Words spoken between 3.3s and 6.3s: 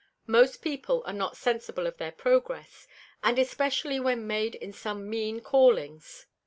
especially when made in some mean Callings.